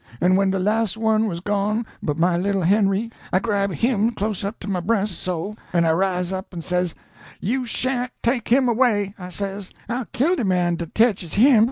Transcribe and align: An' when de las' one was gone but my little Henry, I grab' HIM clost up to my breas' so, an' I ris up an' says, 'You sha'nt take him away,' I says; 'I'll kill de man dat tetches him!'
An' 0.19 0.35
when 0.35 0.49
de 0.49 0.57
las' 0.57 0.97
one 0.97 1.27
was 1.27 1.41
gone 1.41 1.85
but 2.01 2.17
my 2.17 2.35
little 2.35 2.63
Henry, 2.63 3.11
I 3.31 3.37
grab' 3.37 3.71
HIM 3.71 4.09
clost 4.15 4.43
up 4.43 4.59
to 4.61 4.67
my 4.67 4.79
breas' 4.79 5.11
so, 5.11 5.53
an' 5.73 5.85
I 5.85 5.91
ris 5.91 6.31
up 6.31 6.47
an' 6.55 6.63
says, 6.63 6.95
'You 7.39 7.67
sha'nt 7.67 8.09
take 8.23 8.47
him 8.47 8.67
away,' 8.67 9.13
I 9.19 9.29
says; 9.29 9.69
'I'll 9.89 10.05
kill 10.05 10.35
de 10.37 10.43
man 10.43 10.77
dat 10.77 10.95
tetches 10.95 11.35
him!' 11.35 11.59